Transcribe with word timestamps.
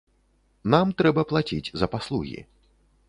Нам 0.73 0.87
трэба 1.01 1.25
плаціць 1.33 1.73
за 1.83 1.91
паслугі. 1.93 2.39